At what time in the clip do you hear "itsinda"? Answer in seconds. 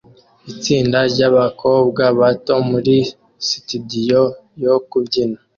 0.51-0.99